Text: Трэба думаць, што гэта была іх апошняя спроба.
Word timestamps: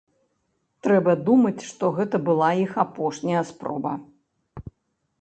Трэба 0.87 1.11
думаць, 1.27 1.67
што 1.69 1.93
гэта 1.99 2.23
была 2.31 2.51
іх 2.65 2.75
апошняя 2.87 3.47
спроба. 3.55 3.97